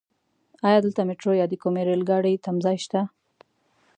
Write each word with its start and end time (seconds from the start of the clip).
ايا 0.67 0.79
دلته 0.85 1.01
ميټرو 1.07 1.31
يا 1.39 1.45
د 1.49 1.53
کومې 1.63 1.81
رايل 1.87 2.03
ګاډی 2.09 2.35
تمځای 2.45 2.77
شته؟ 2.85 3.01